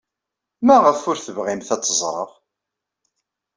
Maɣef 0.65 1.01
ur 1.09 1.17
tebɣimt 1.19 1.69
ad 1.75 1.83
ẓreɣ? 2.01 2.29